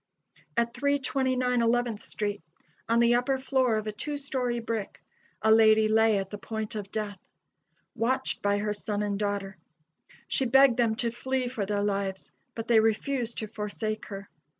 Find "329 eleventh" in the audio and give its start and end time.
0.73-2.01